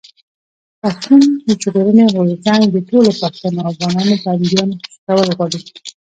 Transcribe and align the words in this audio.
پښتون 0.81 1.21
ژغورني 1.61 2.05
غورځنګ 2.13 2.61
د 2.71 2.77
ټولو 2.89 3.09
پښتنو 3.21 3.59
افغانانو 3.71 4.13
بنديانو 4.23 4.79
خوشي 4.79 4.97
کول 5.05 5.27
غواړي. 5.37 5.61